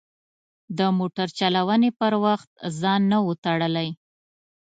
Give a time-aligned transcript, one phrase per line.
[0.77, 2.49] د موټر چلونې پر وخت
[2.81, 3.89] ځان نه و تړلی.